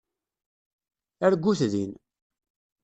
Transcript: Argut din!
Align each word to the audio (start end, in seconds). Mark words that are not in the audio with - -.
Argut 1.27 1.59
din! 1.73 1.91